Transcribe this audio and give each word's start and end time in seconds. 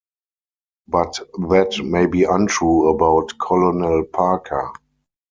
But 0.87 1.19
that 1.49 1.79
may 1.85 2.07
be 2.07 2.23
untrue 2.23 2.89
about 2.89 3.33
Colonel 3.39 4.03
Parker. 4.05 4.71